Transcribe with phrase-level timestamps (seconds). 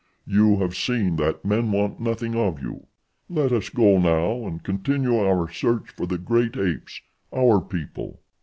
[0.25, 2.87] You have seen that men want nothing of you.
[3.29, 8.19] Let us go now and continue our search for the great apes—our people."